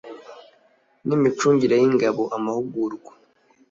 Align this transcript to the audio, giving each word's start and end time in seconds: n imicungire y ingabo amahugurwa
n 1.07 1.09
imicungire 1.17 1.75
y 1.81 1.85
ingabo 1.89 2.23
amahugurwa 2.37 3.11